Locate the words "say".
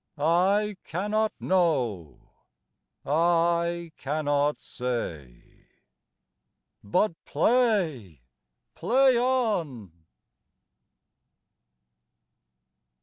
4.57-5.43